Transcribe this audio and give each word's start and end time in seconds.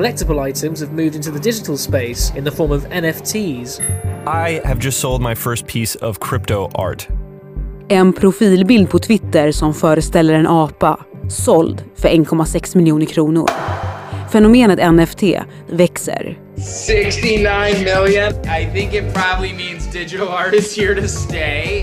collectible 0.00 0.48
items 0.48 0.80
have 0.80 0.92
moved 0.92 1.14
into 1.14 1.30
the 1.30 1.38
digital 1.38 1.76
space 1.76 2.32
in 2.36 2.44
the 2.44 2.50
form 2.50 2.72
of 2.72 2.84
NFTs. 2.84 3.80
I 4.26 4.60
have 4.64 4.78
just 4.78 4.98
sold 5.00 5.20
my 5.20 5.34
first 5.34 5.66
piece 5.66 5.94
of 5.94 6.18
crypto 6.20 6.70
art. 6.74 7.08
En 7.88 8.12
profilbild 8.12 8.90
på 8.90 8.98
Twitter 8.98 9.52
som 9.52 9.74
föreställer 9.74 10.34
en 10.34 10.46
apa, 10.46 11.00
såld 11.28 11.84
för 11.96 12.08
1,6 12.08 12.76
miljoner 12.76 13.06
kronor. 13.06 13.50
Fenomenet 14.32 14.92
NFT 14.92 15.22
växer. 15.68 16.38
69 16.86 17.44
million. 17.84 18.32
I 18.44 18.66
think 18.72 18.94
it 18.94 19.14
probably 19.14 19.52
means 19.52 19.92
digital 19.92 20.28
art 20.28 20.54
is 20.54 20.78
here 20.78 21.00
to 21.00 21.08
stay. 21.08 21.82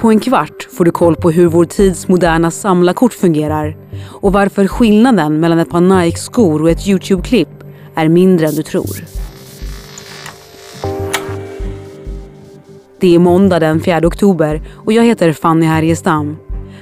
På 0.00 0.10
en 0.10 0.20
kvart 0.20 0.55
får 0.76 0.84
du 0.84 0.90
koll 0.90 1.16
på 1.16 1.30
hur 1.30 1.46
vår 1.46 1.64
tids 1.64 2.08
moderna 2.08 2.50
samlarkort 2.50 3.12
fungerar 3.12 3.76
och 4.06 4.32
varför 4.32 4.66
skillnaden 4.66 5.40
mellan 5.40 5.58
ett 5.58 5.70
par 5.70 5.80
Nike-skor 5.80 6.62
och 6.62 6.70
ett 6.70 6.86
YouTube-klipp 6.86 7.48
är 7.94 8.08
mindre 8.08 8.46
än 8.46 8.54
du 8.54 8.62
tror. 8.62 9.04
Det 13.00 13.14
är 13.14 13.18
måndag 13.18 13.58
den 13.58 13.80
4 13.80 14.06
oktober 14.06 14.62
och 14.72 14.92
jag 14.92 15.04
heter 15.04 15.32
Fanny 15.32 15.66
Härgestam. 15.66 16.36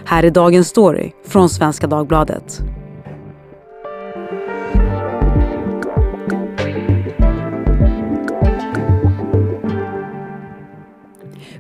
Här 0.05 0.23
är 0.23 0.31
dagens 0.31 0.69
story 0.69 1.13
från 1.27 1.49
Svenska 1.49 1.87
Dagbladet. 1.87 2.63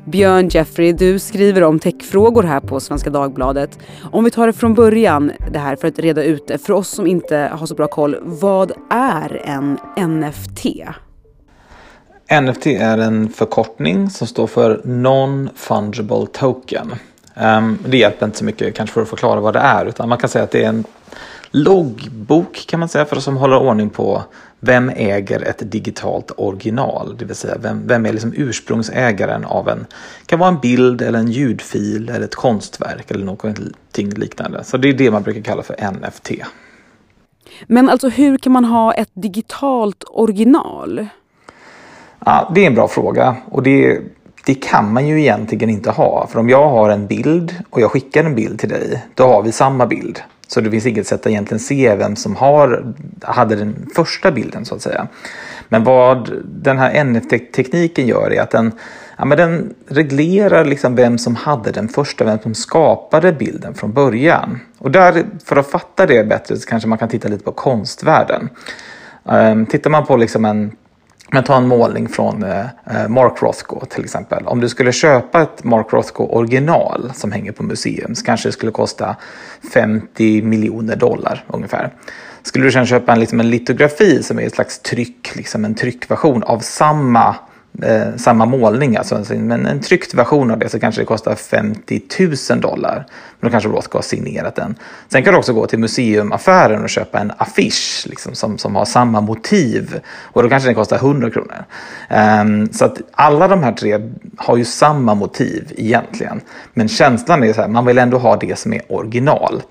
Björn 0.05 0.49
Jeffrey, 0.49 0.93
du 0.93 1.19
skriver 1.19 1.63
om 1.63 1.79
techfrågor 1.79 2.43
här 2.43 2.61
på 2.61 2.81
Svenska 2.81 3.11
Dagbladet. 3.11 3.79
Om 4.13 4.25
vi 4.25 4.31
tar 4.31 4.47
det 4.47 4.53
från 4.53 4.75
början, 4.75 5.33
det 5.53 5.59
här 5.59 5.77
för 5.77 5.89
att 5.89 5.99
reda 5.99 6.25
ut 6.25 6.47
det, 6.47 6.59
för 6.59 6.73
oss 6.73 6.89
som 6.89 7.07
inte 7.07 7.51
har 7.53 7.67
så 7.67 7.75
bra 7.75 7.87
koll. 7.87 8.17
Vad 8.23 8.73
är 8.91 9.43
en 9.45 9.79
NFT? 9.97 10.67
NFT 12.43 12.67
är 12.67 12.99
en 12.99 13.29
förkortning 13.29 14.11
som 14.11 14.27
står 14.27 14.47
för 14.47 14.81
Non-Fungible 14.85 16.27
Token. 16.27 16.95
Ehm, 17.35 17.79
det 17.87 17.97
hjälper 17.97 18.27
inte 18.27 18.39
så 18.39 18.45
mycket 18.45 18.75
kanske 18.75 18.95
för 18.95 19.03
att 19.03 19.09
förklara 19.09 19.41
vad 19.41 19.55
det 19.55 19.61
är, 19.61 19.87
utan 19.87 20.09
man 20.09 20.19
kan 20.19 20.29
säga 20.29 20.45
att 20.45 20.51
det 20.51 20.65
är 20.65 20.69
en 20.69 20.85
loggbok 21.51 22.65
kan 22.69 22.81
man 22.81 22.89
säga 22.89 23.05
för 23.05 23.21
som 23.21 23.37
håller 23.37 23.59
ordning 23.59 23.91
på 23.91 24.23
vem 24.65 24.89
äger 24.97 25.43
ett 25.43 25.73
digitalt 25.73 26.33
original? 26.37 27.17
Det 27.19 27.25
vill 27.25 27.37
säga 27.37 27.57
vem, 27.59 27.87
vem 27.87 28.07
är 28.07 28.13
liksom 28.13 28.33
ursprungsägaren 28.37 29.45
av 29.45 29.69
en, 29.69 29.87
kan 30.27 30.39
vara 30.39 30.49
en 30.49 30.61
bild 30.61 31.03
eller 31.03 31.19
en 31.19 31.31
ljudfil 31.31 32.09
eller 32.09 32.25
ett 32.25 32.35
konstverk 32.35 33.11
eller 33.11 33.25
någonting 33.25 34.11
liknande. 34.17 34.65
Så 34.65 34.77
det 34.77 34.89
är 34.89 34.93
det 34.93 35.11
man 35.11 35.23
brukar 35.23 35.41
kalla 35.41 35.63
för 35.63 35.91
NFT. 35.93 36.31
Men 37.67 37.89
alltså 37.89 38.09
hur 38.09 38.39
kan 38.39 38.53
man 38.53 38.65
ha 38.65 38.95
ett 38.95 39.11
digitalt 39.13 40.05
original? 40.11 41.07
Ja, 42.27 42.53
det 42.55 42.63
är 42.63 42.67
en 42.67 42.75
bra 42.75 42.89
fråga 42.89 43.37
och 43.51 43.63
det, 43.63 44.01
det 44.47 44.55
kan 44.55 44.93
man 44.93 45.07
ju 45.07 45.21
egentligen 45.21 45.71
inte 45.71 45.91
ha. 45.91 46.27
För 46.27 46.39
om 46.39 46.49
jag 46.49 46.71
har 46.71 46.91
en 46.91 47.07
bild 47.07 47.55
och 47.71 47.81
jag 47.81 47.91
skickar 47.91 48.25
en 48.25 48.35
bild 48.35 48.59
till 48.59 48.69
dig, 48.69 49.05
då 49.15 49.25
har 49.25 49.43
vi 49.43 49.53
samma 49.53 49.87
bild. 49.87 50.23
Så 50.47 50.61
det 50.61 50.71
finns 50.71 50.87
inget 50.87 51.07
sätt 51.07 51.21
att 51.21 51.27
egentligen 51.27 51.61
se 51.61 51.95
vem 51.95 52.17
som 52.17 52.37
har, 52.37 52.95
hade 53.23 53.57
den 53.57 53.87
första 53.95 54.33
bilden 54.33 54.65
så 54.65 54.75
att 54.75 54.83
säga. 54.83 55.09
Men 55.69 55.85
vad 55.85 56.31
den 56.45 56.79
här 56.79 57.05
NFT-tekniken 57.05 58.07
gör 58.07 58.33
är 58.33 58.43
att 58.43 58.51
den, 58.51 58.73
ja, 59.19 59.25
men 59.25 59.39
den 59.39 59.75
reglerar 59.89 60.65
liksom 60.65 60.95
vem 60.95 61.19
som 61.19 61.37
hade 61.37 61.71
den 61.71 61.89
första, 61.89 62.25
vem 62.25 62.39
som 62.39 62.55
skapade 62.55 63.33
bilden 63.33 63.75
från 63.75 63.93
början. 63.93 64.61
Och 64.79 64.91
där, 64.91 65.25
för 65.45 65.57
att 65.57 65.71
fatta 65.71 66.07
det 66.07 66.29
bättre 66.29 66.57
så 66.57 66.69
kanske 66.69 66.89
man 66.89 66.99
kan 66.99 67.09
titta 67.09 67.29
lite 67.29 67.45
på 67.45 67.53
konstvärlden. 67.53 68.49
Um, 69.25 69.67
tittar 69.67 69.91
man 69.91 70.07
på 70.07 70.17
liksom 70.17 70.45
en 70.45 70.73
men 71.35 71.45
ta 71.45 71.57
en 71.57 71.69
målning 71.69 72.09
från 72.09 72.43
eh, 72.43 72.61
eh 72.61 73.09
Mark 73.09 73.43
Rothko 73.43 73.87
till 73.87 74.05
exempel. 74.05 74.47
Om 74.47 74.61
du 74.61 74.69
skulle 74.69 74.93
köpa 74.93 75.43
ett 75.43 75.65
Mark 75.65 75.93
Rothko 75.93 76.27
original 76.27 77.13
som 77.15 77.33
hänger 77.33 77.53
på 77.53 77.63
museum 77.63 78.15
så 78.15 78.25
kanske 78.25 78.49
det 78.49 78.53
skulle 78.53 78.73
kosta 78.73 79.17
50 79.75 80.43
miljoner 80.43 80.97
dollar 80.97 81.45
ungefär. 81.47 81.93
Skulle 82.43 82.65
du 82.65 82.73
sedan 82.73 82.87
köpa 82.87 83.13
en, 83.13 83.21
liksom 83.21 83.41
en 83.41 83.51
litografi 83.51 84.23
som 84.23 84.39
är 84.39 84.47
ett 84.47 84.55
slags 84.55 84.79
tryck, 84.79 85.37
liksom 85.37 85.65
en 85.65 85.75
tryckversion 85.75 86.43
av 86.43 86.59
samma 86.59 87.37
eh, 87.83 88.17
samma 88.17 88.47
målning, 88.47 88.97
alltså, 88.97 89.23
men 89.35 89.67
en 89.67 89.81
tryckt 89.81 90.15
version 90.15 90.51
av 90.51 90.59
det 90.59 90.69
så 90.69 90.81
kanske 90.81 91.01
det 91.01 91.07
kostar 91.07 91.35
50 91.35 92.03
000 92.51 92.61
dollar. 92.61 93.07
Men 93.41 93.49
då 93.49 93.51
kanske 93.51 93.69
de 93.69 93.83
ska 93.83 93.99
ha 93.99 94.03
signerat 94.03 94.55
den. 94.55 94.75
Sen 95.09 95.23
kan 95.23 95.33
du 95.33 95.39
också 95.39 95.53
gå 95.53 95.67
till 95.67 95.79
museumaffären 95.79 96.83
och 96.83 96.91
köpa 96.91 97.19
en 97.19 97.33
affisch 97.37 98.07
liksom, 98.09 98.35
som, 98.35 98.59
som 98.59 98.77
har 98.77 98.85
samma 98.85 99.21
motiv 99.21 100.01
och 100.07 100.43
då 100.43 100.49
kanske 100.49 100.69
den 100.69 100.75
kostar 100.75 100.97
100 100.97 101.31
kronor. 101.31 101.65
Um, 102.41 102.73
så 102.73 102.85
att 102.85 103.01
alla 103.13 103.49
de 103.49 103.63
här 103.63 103.73
tre 103.73 104.01
har 104.37 104.57
ju 104.57 104.65
samma 104.65 105.15
motiv 105.15 105.73
egentligen. 105.77 106.41
Men 106.75 106.89
känslan 106.89 107.45
är 107.45 107.53
så 107.53 107.61
här, 107.61 107.69
man 107.69 107.87
vill 107.87 107.99
ändå 107.99 108.19
ha 108.19 108.37
det 108.37 108.59
som 108.59 108.73
är 108.73 108.81
original. 108.89 109.63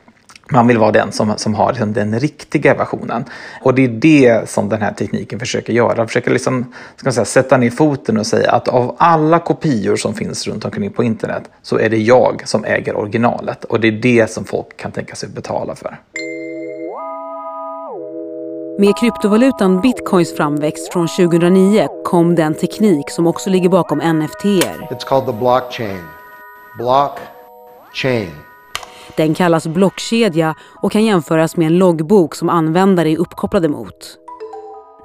Man 0.51 0.67
vill 0.67 0.77
vara 0.77 0.91
den 0.91 1.11
som, 1.11 1.33
som 1.37 1.55
har 1.55 1.69
liksom 1.69 1.93
den 1.93 2.19
riktiga 2.19 2.75
versionen. 2.75 3.25
Och 3.61 3.75
det 3.75 3.83
är 3.83 3.87
det 3.87 4.49
som 4.49 4.69
den 4.69 4.81
här 4.81 4.93
tekniken 4.93 5.39
försöker 5.39 5.73
göra. 5.73 6.07
Försöker 6.07 6.31
liksom, 6.31 6.73
ska 6.95 7.05
man 7.05 7.13
säga, 7.13 7.25
sätta 7.25 7.57
ner 7.57 7.69
foten 7.69 8.17
och 8.17 8.27
säga 8.27 8.51
att 8.51 8.67
av 8.67 8.95
alla 8.99 9.39
kopior 9.39 9.95
som 9.95 10.13
finns 10.13 10.47
runt 10.47 10.65
omkring 10.65 10.91
på 10.91 11.03
internet 11.03 11.43
så 11.61 11.79
är 11.79 11.89
det 11.89 11.97
jag 11.97 12.41
som 12.45 12.65
äger 12.65 12.95
originalet. 12.95 13.63
Och 13.63 13.79
det 13.79 13.87
är 13.87 13.91
det 13.91 14.31
som 14.31 14.45
folk 14.45 14.77
kan 14.77 14.91
tänka 14.91 15.15
sig 15.15 15.29
betala 15.29 15.75
för. 15.75 15.99
Med 18.79 18.97
kryptovalutan 18.97 19.81
bitcoins 19.81 20.35
framväxt 20.35 20.93
från 20.93 21.07
2009 21.07 21.87
kom 22.03 22.35
den 22.35 22.53
teknik 22.53 23.09
som 23.09 23.27
också 23.27 23.49
ligger 23.49 23.69
bakom 23.69 24.01
NFT-er. 24.01 24.87
It's 24.89 25.05
called 25.07 25.25
the 25.25 25.33
blockchain. 25.33 26.03
Blockchain. 26.77 28.52
Den 29.17 29.33
kallas 29.33 29.67
blockkedja 29.67 30.55
och 30.81 30.91
kan 30.91 31.05
jämföras 31.05 31.57
med 31.57 31.67
en 31.67 31.77
loggbok 31.77 32.35
som 32.35 32.49
användare 32.49 33.09
är 33.09 33.17
uppkopplade 33.17 33.67
mot. 33.67 34.17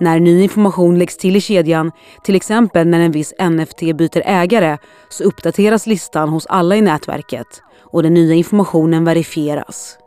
När 0.01 0.21
ny 0.21 0.43
information 0.43 0.99
läggs 0.99 1.17
till 1.17 1.37
i 1.37 1.41
kedjan, 1.41 1.93
till 2.25 2.37
exempel 2.37 2.87
när 2.87 3.01
en 3.01 3.13
viss 3.13 3.35
NFT 3.51 3.81
byter 3.81 4.23
ägare, 4.25 4.79
så 5.09 5.25
uppdateras 5.25 5.87
listan 5.87 6.29
hos 6.29 6.47
alla 6.47 6.77
i 6.77 6.81
nätverket 6.81 7.63
och 7.83 8.03
den 8.03 8.15
nya 8.15 8.35
informationen 8.35 9.05
verifieras. 9.05 9.99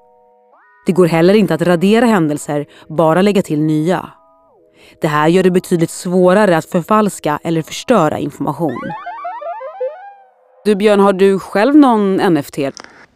Det 0.86 0.92
går 0.92 1.06
heller 1.06 1.34
inte 1.34 1.54
att 1.54 1.62
radera 1.62 2.06
händelser, 2.06 2.66
bara 2.90 3.22
lägga 3.22 3.42
till 3.42 3.62
nya. 3.62 4.10
Det 5.02 5.08
här 5.08 5.28
gör 5.28 5.44
det 5.44 5.52
betydligt 5.52 5.90
svårare 5.90 6.58
att 6.58 6.66
förfalska 6.66 7.40
eller 7.44 7.62
förstöra 7.62 8.20
information. 8.20 8.92
Du 10.66 10.76
Björn, 10.76 11.00
har 11.00 11.14
du 11.14 11.40
själv 11.40 11.76
någon 11.76 12.16
NFT? 12.34 12.58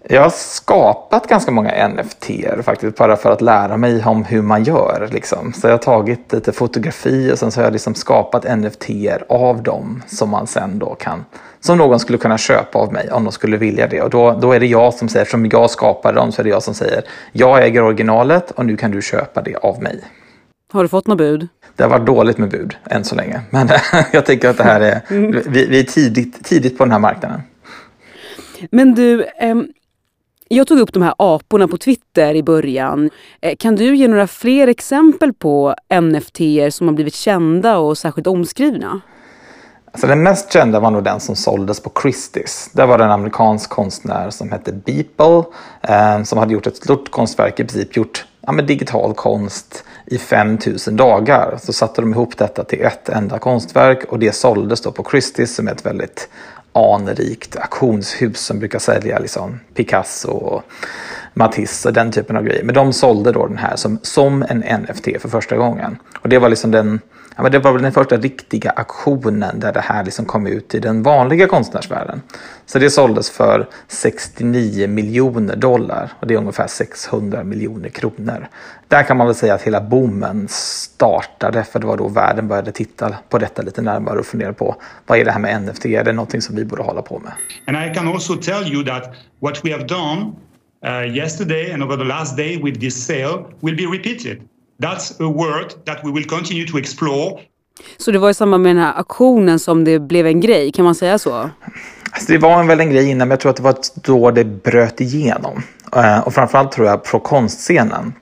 Jag 0.09 0.21
har 0.21 0.29
skapat 0.29 1.27
ganska 1.27 1.51
många 1.51 1.87
NFT 1.87 2.29
faktiskt 2.63 2.97
bara 2.97 3.15
för 3.15 3.31
att 3.31 3.41
lära 3.41 3.77
mig 3.77 4.03
om 4.05 4.23
hur 4.23 4.41
man 4.41 4.63
gör. 4.63 5.09
Liksom. 5.11 5.53
Så 5.53 5.67
jag 5.67 5.73
har 5.73 5.77
tagit 5.77 6.33
lite 6.33 6.51
fotografi 6.51 7.31
och 7.33 7.39
sen 7.39 7.51
så 7.51 7.59
har 7.59 7.63
jag 7.65 7.73
liksom 7.73 7.95
skapat 7.95 8.57
NFT 8.57 8.89
av 9.29 9.63
dem 9.63 10.03
som 10.07 10.29
man 10.29 10.47
sen 10.47 10.79
då 10.79 10.95
kan 10.95 11.25
som 11.59 11.77
någon 11.77 11.99
skulle 11.99 12.17
kunna 12.17 12.37
köpa 12.37 12.79
av 12.79 12.93
mig 12.93 13.11
om 13.11 13.23
de 13.23 13.31
skulle 13.31 13.57
vilja 13.57 13.87
det. 13.87 14.01
Och 14.01 14.09
då, 14.09 14.39
då 14.41 14.51
är 14.51 14.59
det 14.59 14.65
jag 14.65 14.93
som 14.93 15.09
säger, 15.09 15.21
eftersom 15.21 15.45
jag 15.45 15.69
skapade 15.69 16.19
dem 16.19 16.31
så 16.31 16.41
är 16.41 16.43
det 16.43 16.49
jag 16.49 16.63
som 16.63 16.73
säger 16.73 17.03
jag 17.31 17.63
äger 17.63 17.83
originalet 17.83 18.51
och 18.51 18.65
nu 18.65 18.77
kan 18.77 18.91
du 18.91 19.01
köpa 19.01 19.41
det 19.41 19.55
av 19.55 19.81
mig. 19.83 19.99
Har 20.73 20.83
du 20.83 20.89
fått 20.89 21.07
något 21.07 21.17
bud? 21.17 21.47
Det 21.75 21.83
har 21.83 21.89
varit 21.89 22.05
dåligt 22.05 22.37
med 22.37 22.49
bud 22.49 22.75
än 22.85 23.03
så 23.03 23.15
länge. 23.15 23.41
Men 23.49 23.69
jag 24.11 24.25
tänker 24.25 24.49
att 24.49 24.57
det 24.57 24.63
här 24.63 24.81
är, 24.81 25.01
vi, 25.49 25.65
vi 25.65 25.79
är 25.79 25.83
tidigt, 25.83 26.45
tidigt 26.45 26.77
på 26.77 26.83
den 26.83 26.91
här 26.91 26.99
marknaden. 26.99 27.41
Men 28.71 28.95
du, 28.95 29.25
ehm, 29.39 29.67
jag 30.47 30.67
tog 30.67 30.79
upp 30.79 30.93
de 30.93 31.03
här 31.03 31.13
aporna 31.17 31.67
på 31.67 31.77
Twitter 31.77 32.35
i 32.35 32.43
början. 32.43 33.09
Eh, 33.41 33.55
kan 33.55 33.75
du 33.75 33.95
ge 33.95 34.07
några 34.07 34.27
fler 34.27 34.67
exempel 34.67 35.33
på 35.33 35.75
NFT 36.01 36.39
som 36.69 36.87
har 36.87 36.93
blivit 36.93 37.15
kända 37.15 37.77
och 37.77 37.97
särskilt 37.97 38.27
omskrivna? 38.27 39.01
Alltså 39.91 40.07
den 40.07 40.23
mest 40.23 40.53
kända 40.53 40.79
var 40.79 40.91
nog 40.91 41.03
den 41.03 41.19
som 41.19 41.35
såldes 41.35 41.79
på 41.79 41.89
Christie's. 41.89 42.69
Där 42.73 42.87
var 42.87 42.97
det 42.97 43.03
en 43.03 43.11
amerikansk 43.11 43.69
konstnär 43.69 44.29
som 44.29 44.51
hette 44.51 44.71
Beeple 44.71 45.43
eh, 45.81 46.23
som 46.23 46.37
hade 46.37 46.53
gjort 46.53 46.67
ett 46.67 46.77
stort 46.77 47.11
konstverk, 47.11 47.59
i 47.59 47.63
princip 47.63 47.97
gjort 47.97 48.25
ja, 48.41 48.53
digital 48.53 49.13
konst 49.13 49.83
i 50.05 50.17
5000 50.17 50.95
dagar. 50.95 51.57
Så 51.61 51.73
satte 51.73 52.01
de 52.01 52.13
ihop 52.13 52.37
detta 52.37 52.63
till 52.63 52.81
ett 52.81 53.09
enda 53.09 53.39
konstverk 53.39 54.03
och 54.09 54.19
det 54.19 54.35
såldes 54.35 54.81
då 54.81 54.91
på 54.91 55.03
Christie's 55.03 55.45
som 55.45 55.67
är 55.67 55.71
ett 55.71 55.85
väldigt 55.85 56.29
anrikt 56.75 57.55
auktionshus 57.55 58.37
som 58.39 58.59
brukar 58.59 58.79
sälja 58.79 59.19
liksom 59.19 59.59
Picasso 59.73 60.31
och 60.31 60.63
Matisse 61.33 61.89
och 61.89 61.93
den 61.93 62.11
typen 62.11 62.37
av 62.37 62.43
grejer. 62.43 62.63
Men 62.63 62.75
de 62.75 62.93
sålde 62.93 63.31
då 63.31 63.47
den 63.47 63.57
här 63.57 63.75
som, 63.75 63.99
som 64.01 64.45
en 64.49 64.81
NFT 64.81 65.07
för 65.19 65.29
första 65.29 65.57
gången. 65.57 65.97
Och 66.19 66.29
det 66.29 66.39
var 66.39 66.49
liksom 66.49 66.71
den 66.71 66.99
Ja, 67.35 67.43
men 67.43 67.51
det 67.51 67.59
var 67.59 67.73
väl 67.73 67.81
den 67.81 67.91
första 67.91 68.17
riktiga 68.17 68.71
aktionen 68.71 69.59
där 69.59 69.73
det 69.73 69.79
här 69.79 70.03
liksom 70.03 70.25
kom 70.25 70.47
ut 70.47 70.75
i 70.75 70.79
den 70.79 71.03
vanliga 71.03 71.47
konstnärsvärlden. 71.47 72.21
Så 72.65 72.79
det 72.79 72.89
såldes 72.89 73.29
för 73.29 73.67
69 73.87 74.87
miljoner 74.87 75.55
dollar 75.55 76.11
och 76.19 76.27
det 76.27 76.33
är 76.33 76.37
ungefär 76.37 76.67
600 76.67 77.43
miljoner 77.43 77.89
kronor. 77.89 78.47
Där 78.87 79.03
kan 79.03 79.17
man 79.17 79.27
väl 79.27 79.35
säga 79.35 79.53
att 79.53 79.61
hela 79.61 79.81
boomen 79.81 80.47
startade 80.49 81.63
för 81.63 81.79
det 81.79 81.87
var 81.87 81.97
då 81.97 82.07
världen 82.07 82.47
började 82.47 82.71
titta 82.71 83.15
på 83.29 83.37
detta 83.37 83.61
lite 83.61 83.81
närmare 83.81 84.19
och 84.19 84.25
fundera 84.25 84.53
på 84.53 84.75
vad 85.05 85.19
är 85.19 85.25
det 85.25 85.31
här 85.31 85.39
med 85.39 85.61
NFT? 85.61 85.85
Är 85.85 86.03
det 86.03 86.13
någonting 86.13 86.41
som 86.41 86.55
vi 86.55 86.65
borde 86.65 86.83
hålla 86.83 87.01
på 87.01 87.19
med? 87.19 87.31
And 87.67 87.91
I 87.91 87.95
can 87.95 88.07
also 88.07 88.35
tell 88.35 88.73
you 88.73 88.85
that 88.85 89.03
what 89.39 89.65
we 89.65 89.71
have 89.71 89.85
done 89.85 90.31
uh, 90.85 91.15
yesterday 91.17 91.71
and 91.71 91.83
over 91.83 91.97
the 91.97 92.03
last 92.03 92.37
day 92.37 92.61
with 92.63 92.79
this 92.79 93.05
sale 93.05 93.45
will 93.61 93.75
be 93.75 93.97
repeated. 93.97 94.41
That's 94.81 95.11
a 95.19 95.33
word 95.33 95.85
that 95.85 95.97
we 96.03 96.11
will 96.11 96.25
continue 96.25 96.67
to 96.67 96.77
explore. 96.77 97.39
Så 97.97 98.11
det 98.11 98.19
var 98.19 98.29
i 98.29 98.33
samband 98.33 98.63
med 98.63 98.75
den 98.75 98.83
här 98.83 98.93
aktionen 98.99 99.59
som 99.59 99.83
det 99.83 99.99
blev 99.99 100.27
en 100.27 100.39
grej, 100.39 100.71
kan 100.71 100.85
man 100.85 100.95
säga 100.95 101.19
så? 101.19 101.49
Alltså 102.11 102.31
det 102.31 102.37
var 102.37 102.63
väl 102.63 102.79
en 102.79 102.89
grej 102.89 103.09
innan, 103.09 103.27
men 103.27 103.29
jag 103.29 103.39
tror 103.39 103.49
att 103.49 103.55
det 103.55 103.63
var 103.63 103.75
då 104.03 104.31
det 104.31 104.45
bröt 104.45 105.01
igenom. 105.01 105.63
Eh, 105.95 106.19
och 106.19 106.33
framförallt 106.33 106.71
tror 106.71 106.87
jag 106.87 107.03
på 107.03 107.19
konstscenen. 107.19 108.13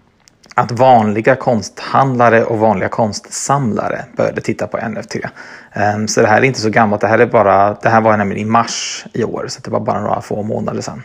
Att 0.56 0.72
vanliga 0.72 1.36
konsthandlare 1.36 2.44
och 2.44 2.60
vanliga 2.60 2.90
konstsamlare 2.90 4.06
började 4.18 4.42
titta 4.42 4.68
på 4.68 4.78
NFT. 4.90 5.16
Eh, 5.16 6.06
så 6.08 6.22
det 6.22 6.28
här 6.28 6.42
är 6.42 6.46
inte 6.46 6.60
så 6.60 6.70
gammalt, 6.70 7.02
det 7.02 7.08
här, 7.08 7.20
är 7.20 7.26
bara, 7.26 7.74
det 7.74 7.90
här 7.90 8.02
var 8.02 8.18
nämligen 8.18 8.48
i 8.48 8.52
mars 8.52 9.06
i 9.14 9.24
år, 9.24 9.46
så 9.50 9.62
det 9.64 9.72
var 9.72 9.80
bara 9.80 10.02
några 10.02 10.22
få 10.22 10.44
månader 10.44 10.82
sedan. 10.82 11.02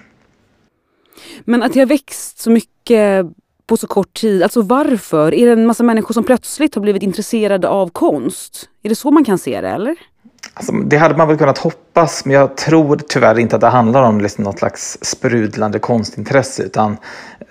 Men 1.44 1.62
att 1.62 1.72
det 1.72 1.78
har 1.78 1.86
växt 1.86 2.38
så 2.38 2.50
mycket 2.50 3.26
på 3.68 3.76
så 3.76 3.86
kort 3.86 4.14
tid? 4.14 4.42
Alltså 4.42 4.62
varför? 4.62 5.34
Är 5.34 5.46
det 5.46 5.52
en 5.52 5.66
massa 5.66 5.82
människor 5.82 6.14
som 6.14 6.24
plötsligt 6.24 6.74
har 6.74 6.82
blivit 6.82 7.02
intresserade 7.02 7.68
av 7.68 7.88
konst? 7.88 8.68
Är 8.82 8.88
det 8.88 8.94
så 8.94 9.10
man 9.10 9.24
kan 9.24 9.38
se 9.38 9.60
det 9.60 9.68
eller? 9.68 9.96
Alltså, 10.58 10.72
det 10.72 10.96
hade 10.96 11.16
man 11.16 11.28
väl 11.28 11.38
kunnat 11.38 11.58
hoppas, 11.58 12.24
men 12.24 12.34
jag 12.34 12.56
tror 12.56 13.00
tyvärr 13.08 13.38
inte 13.38 13.56
att 13.56 13.60
det 13.60 13.68
handlar 13.68 14.02
om 14.02 14.20
liksom 14.20 14.44
något 14.44 14.58
slags 14.58 14.98
sprudlande 15.00 15.78
konstintresse. 15.78 16.62
Utan 16.62 16.96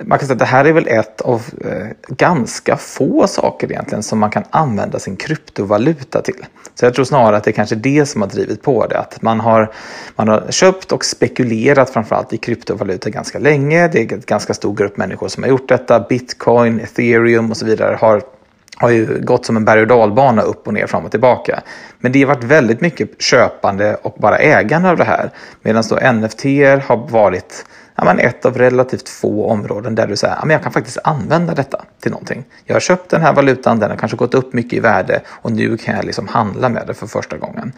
man 0.03 0.19
kan 0.19 0.27
säga 0.27 0.33
att 0.33 0.39
det 0.39 0.45
här 0.45 0.65
är 0.65 0.73
väl 0.73 0.87
ett 0.87 1.21
av 1.21 1.43
eh, 1.65 1.87
ganska 2.07 2.77
få 2.77 3.27
saker 3.27 3.71
egentligen 3.71 4.03
som 4.03 4.19
man 4.19 4.29
kan 4.29 4.43
använda 4.49 4.99
sin 4.99 5.15
kryptovaluta 5.15 6.21
till. 6.21 6.45
Så 6.75 6.85
jag 6.85 6.93
tror 6.93 7.05
snarare 7.05 7.37
att 7.37 7.43
det 7.43 7.51
är 7.51 7.53
kanske 7.53 7.75
det 7.75 8.05
som 8.05 8.21
har 8.21 8.29
drivit 8.29 8.61
på 8.61 8.87
det. 8.87 8.99
Att 8.99 9.21
man 9.21 9.39
har, 9.39 9.71
man 10.15 10.27
har 10.27 10.51
köpt 10.51 10.91
och 10.91 11.05
spekulerat 11.05 11.89
framförallt 11.89 12.33
i 12.33 12.37
kryptovaluta 12.37 13.09
ganska 13.09 13.39
länge. 13.39 13.87
Det 13.87 13.99
är 13.99 14.13
en 14.13 14.21
ganska 14.25 14.53
stor 14.53 14.75
grupp 14.75 14.97
människor 14.97 15.27
som 15.27 15.43
har 15.43 15.49
gjort 15.49 15.69
detta. 15.69 15.99
Bitcoin, 15.99 16.79
ethereum 16.79 17.51
och 17.51 17.57
så 17.57 17.65
vidare 17.65 17.97
har 18.01 18.21
har 18.79 18.89
ju 18.89 19.21
gått 19.21 19.45
som 19.45 19.57
en 19.57 19.65
berg 19.65 19.81
och 19.81 19.87
dalbana 19.87 20.41
upp 20.41 20.67
och 20.67 20.73
ner, 20.73 20.87
fram 20.87 21.05
och 21.05 21.11
tillbaka. 21.11 21.61
Men 21.99 22.11
det 22.11 22.23
har 22.23 22.27
varit 22.27 22.43
väldigt 22.43 22.81
mycket 22.81 23.21
köpande 23.21 23.95
och 23.95 24.15
bara 24.19 24.37
ägande 24.37 24.89
av 24.89 24.97
det 24.97 25.03
här. 25.03 25.29
Medan 25.61 25.83
då 25.89 25.95
NFT 25.95 26.43
har 26.87 27.09
varit 27.09 27.65
ja, 27.95 28.03
men 28.05 28.19
ett 28.19 28.45
av 28.45 28.57
relativt 28.57 29.09
få 29.09 29.45
områden 29.49 29.95
där 29.95 30.07
du 30.07 30.15
säger 30.15 30.35
att 30.35 30.51
jag 30.51 30.63
kan 30.63 30.71
faktiskt 30.71 30.97
använda 31.03 31.53
detta 31.53 31.85
till 31.99 32.11
någonting. 32.11 32.43
Jag 32.65 32.75
har 32.75 32.79
köpt 32.79 33.09
den 33.09 33.21
här 33.21 33.33
valutan, 33.33 33.79
den 33.79 33.89
har 33.89 33.97
kanske 33.97 34.17
gått 34.17 34.33
upp 34.33 34.53
mycket 34.53 34.73
i 34.73 34.79
värde 34.79 35.21
och 35.27 35.51
nu 35.51 35.77
kan 35.77 35.95
jag 35.95 36.05
liksom 36.05 36.27
handla 36.27 36.69
med 36.69 36.83
det 36.87 36.93
för 36.93 37.07
första 37.07 37.37
gången. 37.37 37.73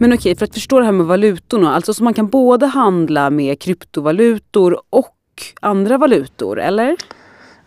Men 0.00 0.12
okej, 0.12 0.36
för 0.36 0.44
att 0.44 0.54
förstå 0.54 0.78
det 0.78 0.84
här 0.84 0.92
med 0.92 1.06
valutorna, 1.06 1.74
alltså 1.74 1.94
så 1.94 2.04
man 2.04 2.14
kan 2.14 2.28
både 2.28 2.66
handla 2.66 3.30
med 3.30 3.60
kryptovalutor 3.60 4.80
och 4.90 5.14
andra 5.60 5.98
valutor, 5.98 6.60
eller? 6.60 6.96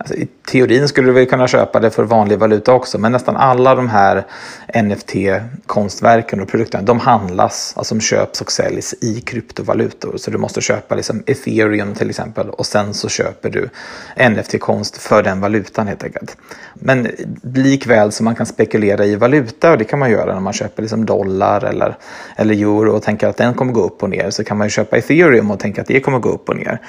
Alltså, 0.02 0.16
I 0.16 0.28
teorin 0.52 0.88
skulle 0.88 1.08
du 1.08 1.14
väl 1.14 1.26
kunna 1.26 1.48
köpa 1.48 1.80
det 1.80 1.92
för 1.92 2.04
vanlig 2.04 2.40
valuta 2.40 2.74
också, 2.74 2.98
men 2.98 3.12
nästan 3.12 3.36
alla 3.36 3.76
de 3.76 3.90
här 3.90 4.26
NFT-konstverken 4.76 6.42
och 6.42 6.48
produkterna, 6.48 6.84
de 6.84 7.00
handlas, 7.00 7.74
alltså 7.78 7.96
de 7.96 8.02
köps 8.02 8.42
och 8.42 8.52
säljs 8.52 8.96
i 9.02 9.22
kryptovalutor. 9.22 10.18
Så 10.18 10.32
du 10.32 10.38
måste 10.38 10.62
köpa 10.62 10.96
liksom 10.96 11.24
ethereum 11.26 11.96
till 11.96 12.10
exempel 12.10 12.50
och 12.50 12.66
sen 12.66 12.94
så 12.94 13.10
köper 13.10 13.50
du 13.50 13.70
NFT-konst 14.30 14.98
för 14.98 15.24
den 15.24 15.42
valutan 15.42 15.88
helt 15.88 16.04
enkelt. 16.04 16.38
Men 16.74 17.08
likväl 17.44 18.12
som 18.12 18.24
man 18.24 18.36
kan 18.36 18.46
spekulera 18.46 19.06
i 19.06 19.16
valuta 19.16 19.72
och 19.72 19.78
det 19.78 19.86
kan 19.86 20.00
man 20.00 20.12
göra 20.12 20.34
när 20.34 20.42
man 20.42 20.54
köper 20.54 20.82
liksom 20.84 21.06
dollar 21.06 21.64
eller, 21.64 21.98
eller 22.36 22.54
euro 22.54 22.92
och 22.92 23.04
tänker 23.04 23.28
att 23.28 23.38
den 23.38 23.54
kommer 23.54 23.74
gå 23.74 23.84
upp 23.84 24.04
och 24.04 24.10
ner 24.10 24.30
så 24.30 24.44
kan 24.44 24.58
man 24.58 24.68
ju 24.68 24.72
köpa 24.72 24.98
ethereum 24.98 25.52
och 25.52 25.60
tänka 25.60 25.82
att 25.82 25.88
det 25.88 26.00
kommer 26.00 26.20
gå 26.20 26.30
upp 26.30 26.50
och 26.50 26.56
ner. 26.56 26.80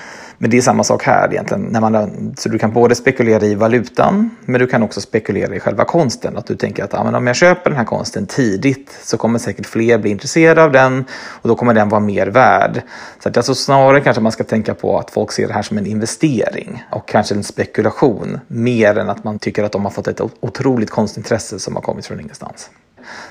Men 0.42 0.50
det 0.50 0.56
är 0.56 0.62
samma 0.62 0.84
sak 0.84 1.02
här 1.02 1.32
egentligen. 1.32 1.62
När 1.62 1.80
man, 1.80 2.34
så 2.38 2.48
du 2.48 2.58
kan 2.58 2.72
både 2.72 2.94
spekulera 2.94 3.46
i 3.46 3.54
valutan 3.54 4.30
men 4.44 4.60
du 4.60 4.66
kan 4.66 4.82
också 4.82 5.00
spekulera 5.00 5.54
i 5.54 5.60
själva 5.60 5.84
konsten. 5.84 6.36
Att 6.36 6.46
du 6.46 6.56
tänker 6.56 6.84
att 6.84 6.94
ah, 6.94 7.04
men 7.04 7.14
om 7.14 7.26
jag 7.26 7.36
köper 7.36 7.70
den 7.70 7.76
här 7.76 7.84
konsten 7.84 8.26
tidigt 8.26 8.98
så 9.02 9.16
kommer 9.16 9.38
säkert 9.38 9.66
fler 9.66 9.98
bli 9.98 10.10
intresserade 10.10 10.64
av 10.64 10.72
den 10.72 11.04
och 11.24 11.48
då 11.48 11.54
kommer 11.54 11.74
den 11.74 11.88
vara 11.88 12.00
mer 12.00 12.26
värd. 12.26 12.82
Så 13.22 13.28
att 13.28 13.36
alltså 13.36 13.54
snarare 13.54 14.00
kanske 14.00 14.22
man 14.22 14.32
ska 14.32 14.44
tänka 14.44 14.74
på 14.74 14.98
att 14.98 15.10
folk 15.10 15.32
ser 15.32 15.48
det 15.48 15.54
här 15.54 15.62
som 15.62 15.78
en 15.78 15.86
investering 15.86 16.84
och 16.90 17.08
kanske 17.08 17.34
en 17.34 17.44
spekulation 17.44 18.40
mer 18.48 18.98
än 18.98 19.10
att 19.10 19.24
man 19.24 19.38
tycker 19.38 19.64
att 19.64 19.72
de 19.72 19.84
har 19.84 19.92
fått 19.92 20.08
ett 20.08 20.20
otroligt 20.40 20.90
konstintresse 20.90 21.58
som 21.58 21.74
har 21.74 21.82
kommit 21.82 22.06
från 22.06 22.20
ingenstans. 22.20 22.70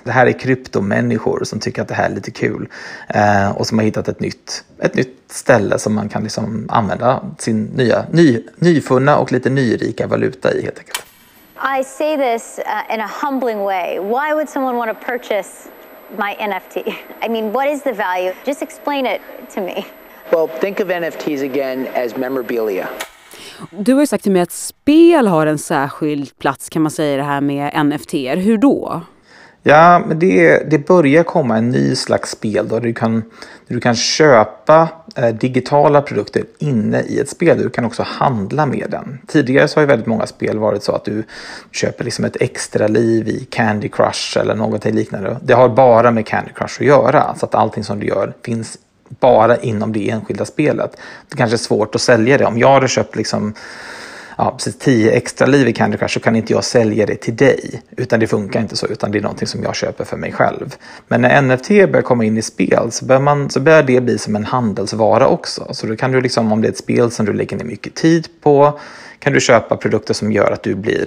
Det 0.04 0.12
här 0.12 0.26
är 0.28 0.32
kryptomänniskor 0.32 1.44
som 1.44 1.60
tycker 1.60 1.82
att 1.82 1.88
det 1.88 1.94
här 1.94 2.10
är 2.10 2.16
lite 2.16 2.32
kul 2.32 2.68
eh, 3.10 3.52
och 3.58 3.68
som 3.68 3.78
har 3.78 3.86
hittat 3.86 4.08
ett 4.08 4.20
nytt, 4.20 4.64
ett 4.80 4.96
nytt 4.96 5.18
ställe 5.28 5.80
som 5.80 5.96
man 5.96 6.10
kan 6.10 6.24
liksom 6.24 6.66
använda 6.70 7.24
sin 7.38 7.64
nya, 7.64 8.06
ny, 8.12 8.44
nyfunna 8.56 9.18
och 9.18 9.32
lite 9.32 9.50
nyrika 9.50 10.08
valuta 10.08 10.54
i 10.54 10.62
helt 10.62 10.80
enkelt. 10.80 11.06
I 11.80 11.84
say 11.84 12.18
this 12.18 12.60
uh, 12.60 12.94
in 12.94 13.02
a 13.02 13.10
humbling 13.22 13.60
way. 13.60 14.00
Why 14.00 14.34
would 14.34 14.50
someone 14.50 14.78
want 14.78 15.00
to 15.00 15.06
purchase 15.06 15.70
my 16.18 16.36
NFT? 16.40 16.78
I 17.22 17.30
mean, 17.30 17.52
what 17.52 17.68
is 17.68 17.84
the 17.84 17.94
value? 17.94 18.34
Just 18.46 18.62
explain 18.62 19.06
it 19.06 19.22
to 19.54 19.62
me. 19.62 19.86
Well, 20.32 20.48
think 20.48 20.80
of 20.80 20.88
NFTs 20.88 21.42
again 21.42 21.88
as 21.96 22.18
memorabilia. 22.18 22.88
Du 23.70 23.94
har 23.94 24.02
ju 24.02 24.08
sagt 24.08 24.24
till 24.24 24.32
mig 24.32 24.42
att 24.42 24.52
spel 24.52 25.28
har 25.28 25.48
en 25.48 25.58
särskild 25.58 26.38
plats 26.38 26.70
kan 26.70 26.82
man 26.82 26.92
säga 26.92 27.18
det 27.18 27.24
här 27.24 27.42
med 27.42 27.86
NFT. 27.86 28.14
Hur 28.14 28.58
då? 28.58 29.02
Ja, 29.64 30.04
men 30.08 30.20
det, 30.20 30.70
det 30.72 30.88
börjar 30.88 31.24
komma 31.24 31.58
en 31.58 31.70
ny 31.70 31.96
slags 31.96 32.32
spel 32.32 32.68
då 32.68 32.80
du 32.80 32.94
kan, 32.94 33.24
du 33.68 33.80
kan 33.80 33.96
köpa 33.96 34.90
eh, 35.16 35.28
digitala 35.28 36.02
produkter 36.02 36.44
inne 36.58 37.02
i 37.02 37.20
ett 37.20 37.30
spel. 37.30 37.58
Du 37.58 37.70
kan 37.70 37.86
också 37.86 38.04
handla 38.04 38.66
med 38.66 38.88
den. 38.90 39.20
Tidigare 39.28 39.68
så 39.68 39.78
har 39.78 39.82
ju 39.82 39.88
väldigt 39.88 40.08
många 40.08 40.28
spel 40.28 40.58
varit 40.58 40.84
så 40.84 40.92
att 40.92 41.06
du 41.06 41.24
köper 41.72 42.04
liksom 42.04 42.26
ett 42.26 42.42
extra 42.42 42.88
liv 42.88 43.28
i 43.28 43.48
Candy 43.50 43.90
Crush 43.90 44.38
eller 44.38 44.56
någonting 44.56 44.96
liknande. 44.96 45.38
Det 45.44 45.54
har 45.54 45.70
bara 45.70 46.12
med 46.12 46.28
Candy 46.28 46.52
Crush 46.56 46.82
att 46.82 46.88
göra, 46.88 47.36
så 47.40 47.46
att 47.46 47.56
allting 47.56 47.84
som 47.84 48.00
du 48.00 48.08
gör 48.08 48.34
finns 48.44 48.78
bara 49.20 49.58
inom 49.58 49.94
det 49.94 50.10
enskilda 50.10 50.46
spelet. 50.46 50.98
Det 51.30 51.38
kanske 51.38 51.56
är 51.56 51.58
svårt 51.58 51.96
att 51.96 52.02
sälja 52.02 52.38
det. 52.38 52.46
Om 52.46 52.58
jag 52.58 52.74
hade 52.74 52.88
köpt 52.88 53.16
liksom 53.16 53.54
ja, 54.38 54.52
precis 54.52 54.78
tio 54.78 55.12
extra 55.12 55.48
liv 55.48 55.68
i 55.68 55.74
Candy 55.74 55.98
Crush 55.98 56.14
så 56.14 56.20
kan 56.20 56.36
inte 56.36 56.54
jag 56.54 56.64
sälja 56.64 57.06
det 57.06 57.16
till 57.16 57.36
dig. 57.36 57.82
Utan 57.98 58.20
det 58.20 58.28
funkar 58.28 58.62
inte 58.62 58.76
så, 58.76 58.88
utan 58.88 59.12
det 59.12 59.18
är 59.18 59.22
någonting 59.22 59.48
som 59.48 59.64
jag 59.64 59.76
köper 59.76 60.04
för 60.04 60.18
mig 60.18 60.32
själv. 60.32 60.76
Men 61.08 61.22
när 61.22 61.42
NFT 61.42 61.68
börjar 61.68 62.02
komma 62.02 62.26
in 62.26 62.38
i 62.38 62.42
spel 62.42 62.92
så 62.92 63.06
börjar, 63.06 63.22
man, 63.22 63.50
så 63.50 63.60
börjar 63.60 63.84
det 63.84 64.02
bli 64.02 64.18
som 64.18 64.36
en 64.36 64.46
handelsvara 64.46 65.28
också. 65.28 65.68
Så 65.72 65.88
då 65.88 65.96
kan 65.96 66.12
du 66.12 66.22
liksom, 66.22 66.52
om 66.52 66.62
det 66.62 66.68
är 66.68 66.72
ett 66.72 66.78
spel 66.78 67.12
som 67.12 67.26
du 67.26 67.34
lägger 67.34 67.58
ner 67.58 67.66
mycket 67.66 67.96
tid 67.96 68.28
på, 68.42 68.80
kan 69.20 69.34
du 69.34 69.40
köpa 69.40 69.78
produkter 69.78 70.14
som 70.14 70.32
gör 70.32 70.52
att 70.52 70.64
du 70.64 70.76
blir 70.76 71.06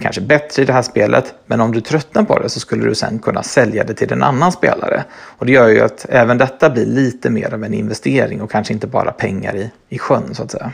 kanske 0.00 0.20
bättre 0.20 0.62
i 0.62 0.64
det 0.64 0.72
här 0.72 0.82
spelet. 0.82 1.34
Men 1.46 1.60
om 1.60 1.72
du 1.72 1.80
tröttnar 1.80 2.22
på 2.22 2.38
det 2.38 2.48
så 2.48 2.60
skulle 2.60 2.84
du 2.84 2.94
sen 2.94 3.18
kunna 3.18 3.42
sälja 3.42 3.84
det 3.84 3.94
till 3.94 4.12
en 4.12 4.22
annan 4.22 4.52
spelare. 4.52 5.04
Och 5.12 5.46
det 5.46 5.52
gör 5.52 5.68
ju 5.68 5.80
att 5.80 6.06
även 6.08 6.38
detta 6.38 6.70
blir 6.70 6.86
lite 6.86 7.30
mer 7.30 7.54
av 7.54 7.64
en 7.64 7.74
investering 7.74 8.42
och 8.42 8.50
kanske 8.50 8.72
inte 8.72 8.86
bara 8.86 9.12
pengar 9.12 9.56
i, 9.56 9.70
i 9.88 9.98
sjön 9.98 10.34
så 10.34 10.42
att 10.42 10.50
säga. 10.50 10.72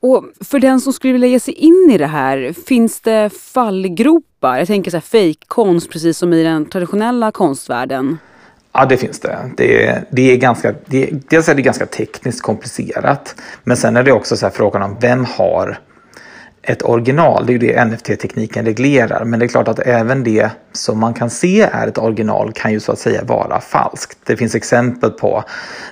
Och 0.00 0.24
för 0.40 0.58
den 0.58 0.80
som 0.80 0.92
skulle 0.92 1.12
vilja 1.12 1.28
ge 1.28 1.40
sig 1.40 1.54
in 1.54 1.90
i 1.92 1.98
det 1.98 2.06
här, 2.06 2.54
finns 2.66 3.00
det 3.00 3.30
fallgropar? 3.30 4.58
Jag 4.58 4.66
tänker 4.66 4.90
så 4.90 4.96
här 4.96 5.02
fake-konst 5.02 5.90
precis 5.90 6.18
som 6.18 6.32
i 6.32 6.42
den 6.42 6.66
traditionella 6.66 7.32
konstvärlden. 7.32 8.18
Ja, 8.72 8.84
det 8.84 8.96
finns 8.96 9.20
det. 9.20 9.50
Det 9.56 9.86
är, 9.86 10.04
det 10.10 10.32
är 10.32 10.36
ganska, 10.36 10.74
det 10.86 11.08
är, 11.08 11.20
dels 11.28 11.48
är 11.48 11.54
det 11.54 11.62
ganska 11.62 11.86
tekniskt 11.86 12.42
komplicerat. 12.42 13.34
Men 13.64 13.76
sen 13.76 13.96
är 13.96 14.02
det 14.02 14.12
också 14.12 14.36
så 14.36 14.46
här 14.46 14.52
frågan 14.52 14.82
om 14.82 14.96
vem 15.00 15.24
har 15.24 15.78
ett 16.62 16.82
original. 16.82 17.46
Det 17.46 17.52
är 17.52 17.58
ju 17.58 17.58
det 17.58 17.84
NFT-tekniken 17.84 18.64
reglerar. 18.64 19.24
Men 19.24 19.40
det 19.40 19.46
är 19.46 19.48
klart 19.48 19.68
att 19.68 19.78
även 19.78 20.24
det 20.24 20.50
som 20.72 21.00
man 21.00 21.14
kan 21.14 21.30
se 21.30 21.60
är 21.72 21.88
ett 21.88 21.98
original 21.98 22.52
kan 22.52 22.72
ju 22.72 22.80
så 22.80 22.92
att 22.92 22.98
säga 22.98 23.24
vara 23.24 23.60
falskt. 23.60 24.18
Det 24.26 24.36
finns 24.36 24.54
exempel 24.54 25.10
på 25.10 25.44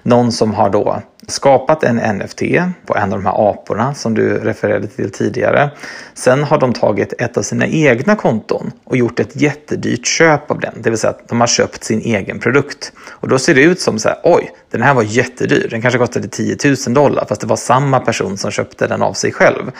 någon 0.02 0.32
som 0.32 0.54
har 0.54 0.70
då 0.70 1.02
skapat 1.26 1.84
en 1.84 2.16
NFT 2.16 2.42
på 2.86 2.96
en 2.96 3.12
av 3.12 3.18
de 3.18 3.26
här 3.26 3.50
aporna 3.50 3.94
som 3.94 4.14
du 4.14 4.38
refererade 4.38 4.86
till 4.86 5.12
tidigare. 5.12 5.70
Sen 6.14 6.44
har 6.44 6.58
de 6.58 6.72
tagit 6.72 7.12
ett 7.18 7.36
av 7.36 7.42
sina 7.42 7.66
egna 7.66 8.16
konton 8.16 8.72
och 8.84 8.96
gjort 8.96 9.20
ett 9.20 9.36
jättedyrt 9.36 10.06
köp 10.06 10.50
av 10.50 10.60
den, 10.60 10.74
det 10.82 10.90
vill 10.90 10.98
säga 10.98 11.10
att 11.10 11.28
de 11.28 11.40
har 11.40 11.46
köpt 11.46 11.84
sin 11.84 12.00
egen 12.00 12.38
produkt. 12.38 12.92
Och 13.08 13.28
då 13.28 13.38
ser 13.38 13.54
det 13.54 13.62
ut 13.62 13.80
som 13.80 13.98
så 13.98 14.08
här, 14.08 14.18
oj, 14.24 14.50
den 14.70 14.82
här 14.82 14.94
var 14.94 15.02
jättedyr, 15.02 15.68
den 15.70 15.82
kanske 15.82 15.98
kostade 15.98 16.28
10 16.28 16.56
000 16.86 16.94
dollar, 16.94 17.24
fast 17.28 17.40
det 17.40 17.46
var 17.46 17.56
samma 17.56 18.00
person 18.00 18.36
som 18.36 18.50
köpte 18.50 18.86
den 18.86 19.02
av 19.02 19.12
sig 19.12 19.32
själv. 19.32 19.70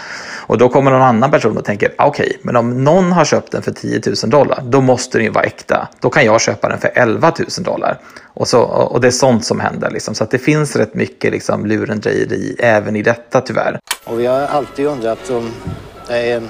Och 0.46 0.58
då 0.58 0.68
kommer 0.68 0.90
någon 0.90 1.02
annan 1.02 1.30
person 1.30 1.58
och 1.58 1.64
tänker, 1.64 1.92
okej, 1.98 2.26
okay, 2.26 2.38
men 2.42 2.56
om 2.56 2.84
någon 2.84 3.12
har 3.12 3.24
köpt 3.24 3.52
den 3.52 3.62
för 3.62 3.72
10 3.72 4.00
000 4.06 4.30
dollar, 4.30 4.62
då 4.62 4.80
måste 4.80 5.18
den 5.18 5.24
ju 5.24 5.30
vara 5.30 5.44
äkta. 5.44 5.88
Då 6.00 6.10
kan 6.10 6.24
jag 6.24 6.40
köpa 6.40 6.68
den 6.68 6.78
för 6.78 6.90
11 6.94 7.32
000 7.38 7.48
dollar. 7.58 7.98
Och, 8.40 8.48
så, 8.48 8.60
och 8.62 9.00
det 9.00 9.06
är 9.06 9.10
sånt 9.10 9.44
som 9.44 9.60
händer. 9.60 9.90
Liksom. 9.90 10.14
Så 10.14 10.24
att 10.24 10.30
det 10.30 10.38
finns 10.38 10.76
rätt 10.76 10.94
mycket 10.94 11.32
liksom, 11.32 11.66
lurendrejeri 11.66 12.56
även 12.58 12.96
i 12.96 13.02
detta 13.02 13.40
tyvärr. 13.40 13.78
Och 14.04 14.20
vi 14.20 14.26
har 14.26 14.40
alltid 14.40 14.86
undrat 14.86 15.30
om 15.30 15.50
det 16.08 16.16
är 16.16 16.36
en 16.36 16.48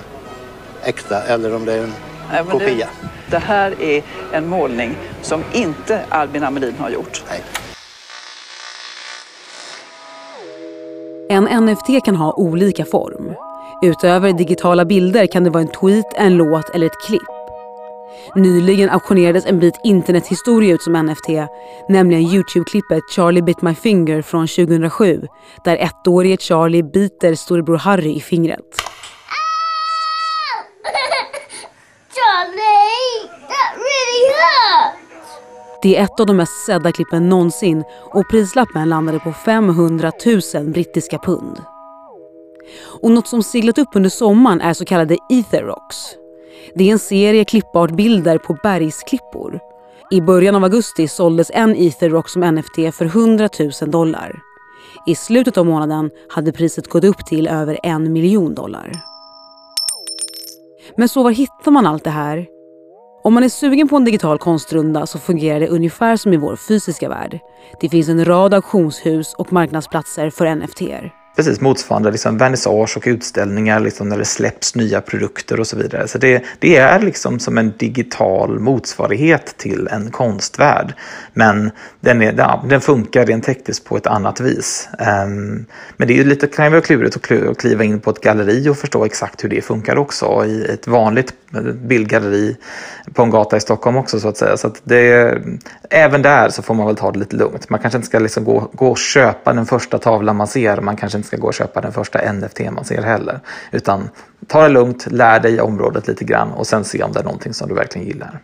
äkta 0.84 1.22
eller 1.22 1.54
om 1.54 1.64
det 1.64 1.72
är 1.72 1.82
en 1.82 1.92
Nej, 2.32 2.44
kopia. 2.50 2.68
Det, 3.00 3.08
det, 3.30 3.38
här 3.38 3.82
är 3.82 4.02
en 4.32 4.48
målning 4.48 4.96
som 5.22 5.42
inte 5.52 6.00
Albin 6.08 6.44
Amelin 6.44 6.74
har 6.78 6.90
gjort. 6.90 7.24
Nej. 7.28 7.42
En 11.28 11.64
NFT 11.64 12.04
kan 12.04 12.16
ha 12.16 12.32
olika 12.32 12.84
form. 12.84 13.34
Utöver 13.82 14.32
digitala 14.32 14.84
bilder 14.84 15.26
kan 15.26 15.44
det 15.44 15.50
vara 15.50 15.62
en 15.62 15.68
tweet, 15.68 16.06
en 16.14 16.36
låt 16.36 16.74
eller 16.74 16.86
ett 16.86 17.06
klipp. 17.06 17.39
Nyligen 18.34 18.90
auktionerades 18.90 19.46
en 19.46 19.58
bit 19.58 19.74
internethistoria 19.84 20.74
ut 20.74 20.82
som 20.82 20.92
NFT, 20.92 21.28
nämligen 21.88 22.22
Youtube-klippet 22.22 23.02
Charlie 23.16 23.42
bit 23.42 23.62
my 23.62 23.74
finger 23.74 24.22
från 24.22 24.46
2007 24.46 25.26
där 25.64 25.76
ettårige 25.76 26.36
Charlie 26.36 26.82
biter 26.82 27.34
storebror 27.34 27.76
Harry 27.76 28.10
i 28.16 28.20
fingret. 28.20 28.60
Det 35.82 35.96
är 35.96 36.04
ett 36.04 36.20
av 36.20 36.26
de 36.26 36.36
mest 36.36 36.66
sedda 36.66 36.92
klippen 36.92 37.28
någonsin 37.28 37.84
och 38.00 38.30
prislappen 38.30 38.88
landade 38.88 39.18
på 39.18 39.32
500 39.32 40.12
000 40.54 40.64
brittiska 40.64 41.18
pund. 41.18 41.60
Och 43.02 43.10
något 43.10 43.28
som 43.28 43.42
seglat 43.42 43.78
upp 43.78 43.88
under 43.94 44.10
sommaren 44.10 44.60
är 44.60 44.72
så 44.72 44.84
kallade 44.84 45.16
ether 45.30 45.62
rocks. 45.62 45.96
Det 46.74 46.88
är 46.88 46.92
en 46.92 46.98
serie 46.98 47.44
klippartbilder 47.44 48.38
på 48.38 48.56
bergsklippor. 48.62 49.60
I 50.10 50.20
början 50.20 50.54
av 50.54 50.64
augusti 50.64 51.08
såldes 51.08 51.50
en 51.54 51.76
Etherrock 51.76 52.28
som 52.28 52.54
NFT 52.54 52.94
för 52.94 53.04
100 53.04 53.48
000 53.80 53.90
dollar. 53.90 54.40
I 55.06 55.14
slutet 55.14 55.58
av 55.58 55.66
månaden 55.66 56.10
hade 56.28 56.52
priset 56.52 56.88
gått 56.88 57.04
upp 57.04 57.26
till 57.26 57.48
över 57.48 57.78
en 57.82 58.12
miljon 58.12 58.54
dollar. 58.54 58.92
Men 60.96 61.08
så 61.08 61.22
var 61.22 61.30
hittar 61.30 61.70
man 61.70 61.86
allt 61.86 62.04
det 62.04 62.10
här? 62.10 62.46
Om 63.22 63.34
man 63.34 63.42
är 63.42 63.48
sugen 63.48 63.88
på 63.88 63.96
en 63.96 64.04
digital 64.04 64.38
konstrunda 64.38 65.06
så 65.06 65.18
fungerar 65.18 65.60
det 65.60 65.68
ungefär 65.68 66.16
som 66.16 66.32
i 66.32 66.36
vår 66.36 66.56
fysiska 66.56 67.08
värld. 67.08 67.38
Det 67.80 67.88
finns 67.88 68.08
en 68.08 68.24
rad 68.24 68.54
auktionshus 68.54 69.34
och 69.34 69.52
marknadsplatser 69.52 70.30
för 70.30 70.54
NFT. 70.54 70.80
-er. 70.80 71.19
Precis, 71.36 71.60
motsvarande 71.60 72.10
liksom 72.10 72.38
vernissage 72.38 72.96
och 72.96 73.02
utställningar 73.06 73.80
liksom 73.80 74.08
när 74.08 74.18
det 74.18 74.24
släpps 74.24 74.74
nya 74.74 75.00
produkter 75.00 75.60
och 75.60 75.66
så 75.66 75.76
vidare. 75.76 76.08
Så 76.08 76.18
det, 76.18 76.44
det 76.58 76.76
är 76.76 77.00
liksom 77.00 77.38
som 77.38 77.58
en 77.58 77.72
digital 77.78 78.58
motsvarighet 78.58 79.56
till 79.56 79.88
en 79.90 80.10
konstvärld. 80.10 80.94
Men 81.34 81.70
den, 82.00 82.22
är, 82.22 82.34
ja, 82.38 82.64
den 82.68 82.80
funkar 82.80 83.26
rent 83.26 83.44
tekniskt 83.44 83.84
på 83.84 83.96
ett 83.96 84.06
annat 84.06 84.40
vis. 84.40 84.88
Um, 84.98 85.66
men 85.96 86.08
det 86.08 86.14
är 86.14 86.16
ju 86.16 86.24
lite, 86.24 86.46
kan 86.46 86.64
ju 86.64 86.70
vara 86.70 86.80
klurigt 86.80 87.16
att 87.16 87.58
kliva 87.58 87.84
in 87.84 88.00
på 88.00 88.10
ett 88.10 88.20
galleri 88.20 88.68
och 88.68 88.78
förstå 88.78 89.04
exakt 89.04 89.44
hur 89.44 89.48
det 89.48 89.62
funkar 89.62 89.98
också. 89.98 90.44
I 90.46 90.64
ett 90.64 90.86
vanligt 90.86 91.32
eh, 91.54 91.60
bildgalleri 91.62 92.56
på 93.14 93.22
en 93.22 93.30
gata 93.30 93.56
i 93.56 93.60
Stockholm 93.60 93.96
också 93.96 94.20
så 94.20 94.28
att 94.28 94.36
säga. 94.36 94.56
Så 94.56 94.66
att 94.66 94.80
det, 94.84 95.38
även 95.90 96.22
där 96.22 96.48
så 96.48 96.62
får 96.62 96.74
man 96.74 96.86
väl 96.86 96.96
ta 96.96 97.12
det 97.12 97.18
lite 97.18 97.36
lugnt. 97.36 97.70
Man 97.70 97.80
kanske 97.80 97.96
inte 97.96 98.08
ska 98.08 98.18
liksom 98.18 98.44
gå, 98.44 98.70
gå 98.72 98.90
och 98.90 98.98
köpa 98.98 99.52
den 99.52 99.66
första 99.66 99.98
tavlan 99.98 100.36
man 100.36 100.46
ser. 100.46 100.80
Man 100.80 100.96
kanske 100.96 101.19
inte 101.20 101.28
ska 101.28 101.36
gå 101.36 101.46
och 101.46 101.54
köpa 101.54 101.80
den 101.80 101.92
första 101.92 102.32
NFT 102.32 102.60
man 102.72 102.84
ser 102.84 103.02
heller. 103.02 103.40
Utan 103.72 104.10
ta 104.46 104.62
det 104.62 104.68
lugnt, 104.68 105.06
lär 105.10 105.40
dig 105.40 105.60
området 105.60 106.08
lite 106.08 106.24
grann 106.24 106.52
och 106.52 106.66
sen 106.66 106.84
se 106.84 107.02
om 107.02 107.12
det 107.12 107.20
är 107.20 107.24
någonting 107.24 107.54
som 107.54 107.68
du 107.68 107.74
verkligen 107.74 108.06
gillar. 108.06 108.40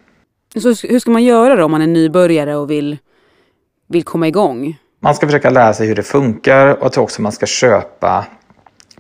Så 0.57 0.87
hur 0.89 0.99
ska 0.99 1.11
man 1.11 1.25
göra 1.25 1.57
då 1.57 1.65
om 1.65 1.71
man 1.71 1.83
är 1.83 1.87
nybörjare 1.87 2.57
och 2.57 2.71
vill, 2.71 2.99
vill 3.89 4.05
komma 4.05 4.29
igång? 4.29 4.79
Man 5.01 5.15
ska 5.15 5.27
försöka 5.27 5.51
lära 5.51 5.75
sig 5.75 5.87
hur 5.89 5.95
det 5.95 6.03
funkar 6.03 6.67
och 6.67 6.85
jag 6.85 6.93
tror 6.93 7.05
också 7.05 7.23
man 7.23 7.33
ska 7.33 7.47
köpa 7.47 8.27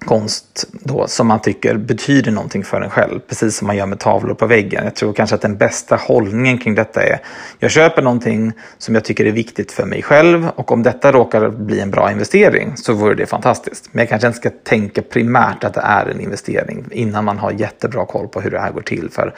konst 0.07 0.65
då, 0.73 1.07
som 1.07 1.27
man 1.27 1.41
tycker 1.41 1.77
betyder 1.77 2.33
någonting 2.33 2.65
för 2.65 2.81
en 2.81 2.91
själv. 2.91 3.21
Precis 3.29 3.57
som 3.57 3.67
man 3.67 3.77
gör 3.77 3.87
med 3.87 3.99
tavlor 3.99 4.35
på 4.35 4.47
väggen. 4.47 4.85
Jag 4.85 4.95
tror 4.95 5.13
kanske 5.13 5.35
att 5.35 5.43
den 5.43 5.57
bästa 5.57 5.97
hållningen 5.97 6.59
kring 6.59 6.75
detta 6.75 7.03
är 7.03 7.21
jag 7.59 7.71
köper 7.71 8.03
någonting 8.03 8.53
som 8.79 8.95
jag 8.95 9.05
tycker 9.05 9.27
är 9.27 9.33
viktigt 9.33 9.73
för 9.73 9.85
mig 9.87 10.03
själv 10.03 10.49
och 10.57 10.73
om 10.73 10.83
detta 10.83 11.13
råkar 11.13 11.49
bli 11.49 11.81
en 11.81 11.91
bra 11.91 12.13
investering 12.13 12.73
så 12.77 12.93
vore 12.93 13.15
det 13.15 13.27
fantastiskt. 13.27 13.89
Men 13.93 14.03
jag 14.03 14.09
kanske 14.09 14.27
inte 14.27 14.39
ska 14.39 14.51
tänka 14.65 15.03
primärt 15.03 15.65
att 15.65 15.75
det 15.75 15.81
är 15.81 16.07
en 16.07 16.21
investering 16.21 16.85
innan 16.91 17.25
man 17.25 17.39
har 17.39 17.51
jättebra 17.51 18.07
koll 18.07 18.29
på 18.29 18.41
hur 18.41 18.51
det 18.51 18.61
här 18.61 18.73
går 18.73 18.83
till. 18.83 19.11
För 19.11 19.35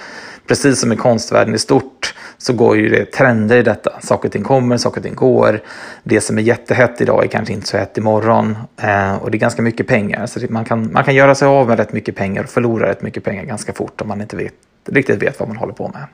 precis 0.46 0.80
som 0.80 0.92
i 0.92 0.96
konstvärlden 0.96 1.54
i 1.54 1.58
stort 1.58 2.14
så 2.38 2.52
går 2.52 2.76
ju 2.76 2.88
det 2.88 3.04
trender 3.04 3.56
i 3.56 3.62
detta. 3.62 4.00
Saker 4.00 4.28
och 4.28 4.32
ting 4.32 4.42
kommer, 4.44 4.76
saker 4.76 5.00
och 5.00 5.04
ting 5.04 5.14
går. 5.14 5.60
Det 6.02 6.20
som 6.20 6.38
är 6.38 6.42
jättehett 6.42 7.00
idag 7.00 7.24
är 7.24 7.28
kanske 7.28 7.54
inte 7.54 7.66
så 7.66 7.76
hett 7.76 7.98
imorgon. 7.98 8.56
Eh, 8.76 9.16
och 9.16 9.30
det 9.30 9.36
är 9.36 9.40
ganska 9.40 9.62
mycket 9.62 9.86
pengar. 9.86 10.26
Så 10.26 10.40
man, 10.58 10.64
kan, 10.64 10.92
man 10.92 11.04
kan 11.04 11.14
göra 11.14 11.34
sig 11.34 11.48
av 11.48 11.68
med 11.68 11.78
rätt 11.78 11.92
mycket 11.92 12.16
pengar 12.16 12.42
och 12.44 12.50
förlora 12.50 12.88
rätt 12.88 13.02
mycket 13.02 13.24
pengar 13.24 13.44
ganska 13.44 13.72
fort 13.72 14.00
om 14.00 14.08
man 14.08 14.20
inte 14.20 14.36
vet, 14.36 14.54
riktigt 14.90 15.22
vet 15.22 15.40
vad 15.40 15.48
man 15.48 15.56
håller 15.56 15.72
på 15.72 15.88
med. 15.88 16.06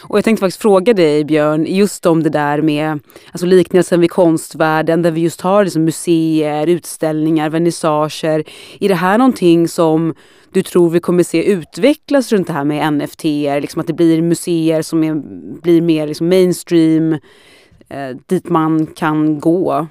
Och 0.00 0.18
jag 0.18 0.24
tänkte 0.24 0.40
faktiskt 0.40 0.62
fråga 0.62 0.94
dig 0.94 1.24
Björn, 1.24 1.66
just 1.68 2.06
om 2.06 2.22
det 2.22 2.30
där 2.30 2.62
med 2.62 2.98
alltså 3.32 3.46
liknelsen 3.46 4.00
vid 4.00 4.10
konstvärlden 4.10 5.02
där 5.02 5.10
vi 5.10 5.20
just 5.20 5.40
har 5.40 5.64
liksom 5.64 5.84
museer, 5.84 6.66
utställningar, 6.66 7.50
vernissager. 7.50 8.44
Är 8.80 8.88
det 8.88 8.94
här 8.94 9.18
någonting 9.18 9.68
som 9.68 10.14
du 10.52 10.62
tror 10.62 10.90
vi 10.90 11.00
kommer 11.00 11.22
se 11.22 11.44
utvecklas 11.52 12.32
runt 12.32 12.46
det 12.46 12.52
här 12.52 12.64
med 12.64 12.92
NFT? 12.92 13.24
Liksom 13.60 13.80
att 13.80 13.86
det 13.86 13.92
blir 13.92 14.22
museer 14.22 14.82
som 14.82 15.04
är, 15.04 15.14
blir 15.62 15.80
mer 15.80 16.06
liksom 16.06 16.28
mainstream, 16.28 17.12
eh, 17.88 18.16
dit 18.26 18.48
man 18.48 18.86
kan 18.86 19.40
gå? 19.40 19.86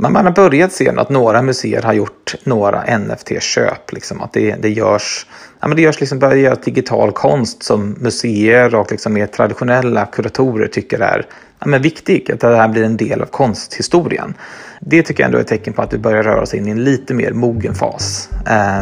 Men 0.00 0.12
man 0.12 0.24
har 0.24 0.32
börjat 0.32 0.72
se 0.72 0.88
att 0.88 1.10
några 1.10 1.42
museer 1.42 1.82
har 1.82 1.92
gjort 1.92 2.34
några 2.44 2.98
NFT-köp. 2.98 3.92
Liksom, 3.92 4.22
att 4.22 4.32
det, 4.32 4.54
det 4.54 4.70
görs, 4.70 5.26
ja, 5.60 5.68
men 5.68 5.76
det 5.76 5.82
görs 5.82 6.00
liksom, 6.00 6.18
börjar 6.18 6.36
göras 6.36 6.58
digital 6.64 7.12
konst 7.12 7.62
som 7.62 7.90
museer 7.90 8.74
och 8.74 8.90
liksom 8.90 9.12
mer 9.12 9.26
traditionella 9.26 10.06
kuratorer 10.06 10.66
tycker 10.66 11.00
är 11.00 11.26
ja, 11.58 11.66
men 11.66 11.82
viktig. 11.82 12.30
Att 12.32 12.40
det 12.40 12.56
här 12.56 12.68
blir 12.68 12.84
en 12.84 12.96
del 12.96 13.22
av 13.22 13.26
konsthistorien. 13.26 14.34
Det 14.80 15.02
tycker 15.02 15.22
jag 15.22 15.26
ändå 15.26 15.38
är 15.38 15.42
ett 15.42 15.48
tecken 15.48 15.72
på 15.72 15.82
att 15.82 15.92
vi 15.92 15.98
börjar 15.98 16.22
röra 16.22 16.42
oss 16.42 16.54
in 16.54 16.68
i 16.68 16.70
en 16.70 16.84
lite 16.84 17.14
mer 17.14 17.32
mogen 17.32 17.74
fas. 17.74 18.30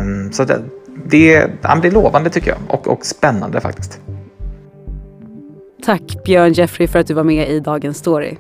Um, 0.01 0.33
så 0.33 0.45
det, 0.45 0.63
det, 1.07 1.49
ja, 1.63 1.79
det 1.83 1.89
är 1.89 1.93
lovande 1.93 2.31
tycker 2.31 2.51
jag 2.51 2.59
och, 2.69 2.89
och 2.89 3.07
spännande 3.07 3.61
faktiskt. 3.61 4.01
Tack 5.85 6.25
Björn 6.25 6.53
Jeffrey 6.53 6.89
för 6.89 6.99
att 6.99 7.07
du 7.07 7.15
var 7.15 7.25
med 7.25 7.49
i 7.49 7.61
Dagens 7.61 7.99
Story. 7.99 8.37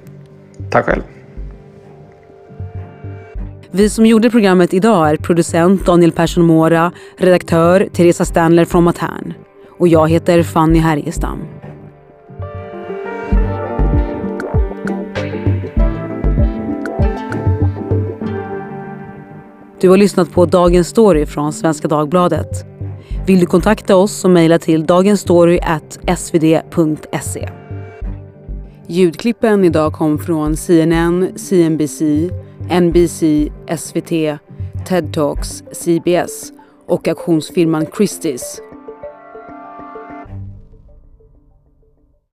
Tack 0.71 0.87
själv. 0.87 1.03
Vi 3.71 3.91
som 3.91 4.07
gjorde 4.07 4.31
programmet 4.31 4.75
idag 4.75 5.11
är 5.11 5.17
producent 5.17 5.87
Daniel 5.87 6.13
Persson 6.13 6.45
Mora, 6.45 6.93
redaktör 7.17 7.89
Teresa 7.93 8.25
Stanler 8.25 8.65
från 8.65 8.85
Matern. 8.85 9.35
Och 9.79 9.89
jag 9.89 10.11
heter 10.11 10.43
Fanny 10.43 10.79
Härgestam. 10.79 11.39
Du 19.81 19.89
har 19.89 19.97
lyssnat 19.97 20.33
på 20.33 20.47
Dagens 20.47 20.89
Story 20.89 21.27
från 21.27 21.53
Svenska 21.53 21.89
Dagbladet. 21.89 22.67
Vill 23.27 23.41
du 23.41 23.47
kontakta 23.47 23.97
oss 23.97 24.13
så 24.13 24.29
mejla 24.29 24.59
till 24.59 24.87
dagensstory.svd.se. 24.87 27.49
Ljudklippen 28.87 29.65
idag 29.65 29.93
kom 29.93 30.19
från 30.19 30.57
CNN, 30.57 31.29
CNBC, 31.37 32.03
NBC, 32.71 33.51
SVT, 33.77 34.39
TED 34.87 35.13
Talks, 35.13 35.65
CBS 35.73 36.53
och 36.87 37.09
auktionsfirman 37.09 37.87
Christie's. 37.87 38.66